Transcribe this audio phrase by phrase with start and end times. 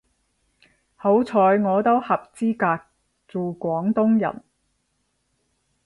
[0.95, 2.85] 好彩我都合資格
[3.27, 4.43] 做廣東人